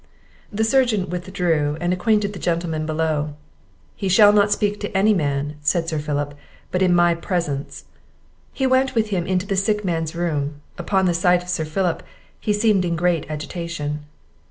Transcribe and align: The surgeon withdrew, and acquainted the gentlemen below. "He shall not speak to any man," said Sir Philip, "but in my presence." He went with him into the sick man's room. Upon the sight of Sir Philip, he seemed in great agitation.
The 0.51 0.63
surgeon 0.63 1.11
withdrew, 1.11 1.77
and 1.79 1.93
acquainted 1.93 2.33
the 2.33 2.39
gentlemen 2.39 2.87
below. 2.87 3.35
"He 3.95 4.09
shall 4.09 4.33
not 4.33 4.51
speak 4.51 4.79
to 4.79 4.97
any 4.97 5.13
man," 5.13 5.57
said 5.61 5.87
Sir 5.87 5.99
Philip, 5.99 6.33
"but 6.71 6.81
in 6.81 6.95
my 6.95 7.13
presence." 7.13 7.85
He 8.51 8.65
went 8.65 8.95
with 8.95 9.09
him 9.09 9.27
into 9.27 9.45
the 9.45 9.55
sick 9.55 9.85
man's 9.85 10.15
room. 10.15 10.59
Upon 10.79 11.05
the 11.05 11.13
sight 11.13 11.43
of 11.43 11.49
Sir 11.49 11.65
Philip, 11.65 12.01
he 12.39 12.51
seemed 12.51 12.83
in 12.83 12.95
great 12.95 13.27
agitation. 13.29 13.99